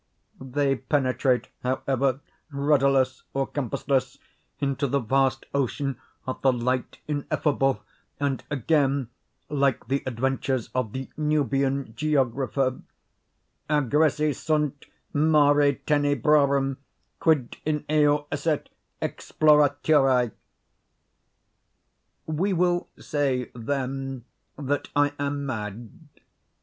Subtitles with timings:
[0.41, 4.17] They penetrate, however, rudderless or compassless
[4.59, 7.83] into the vast ocean of the "light ineffable,"
[8.19, 9.09] and again,
[9.47, 12.81] like the adventures of the Nubian geographer,
[13.69, 16.77] "agressi sunt mare tenebrarum,
[17.19, 18.69] quid in eo esset
[19.03, 20.31] exploraturi."
[22.25, 24.25] We will say, then,
[24.57, 25.91] that I am mad.